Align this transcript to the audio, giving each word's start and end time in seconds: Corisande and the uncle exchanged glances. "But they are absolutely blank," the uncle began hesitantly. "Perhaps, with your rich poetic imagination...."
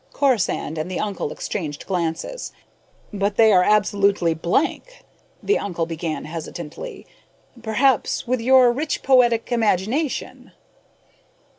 Corisande 0.13 0.79
and 0.81 0.89
the 0.89 0.99
uncle 0.99 1.31
exchanged 1.31 1.85
glances. 1.85 2.51
"But 3.13 3.35
they 3.35 3.51
are 3.53 3.61
absolutely 3.61 4.33
blank," 4.33 5.03
the 5.43 5.59
uncle 5.59 5.85
began 5.85 6.25
hesitantly. 6.25 7.05
"Perhaps, 7.61 8.25
with 8.25 8.41
your 8.41 8.71
rich 8.73 9.03
poetic 9.03 9.51
imagination...." 9.51 10.53